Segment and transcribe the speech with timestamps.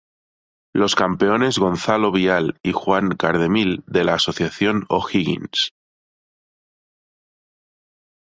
[0.73, 5.73] Los campeones Gonzalo Vial y Juan Cardemil, de la Asociación O'Higgins.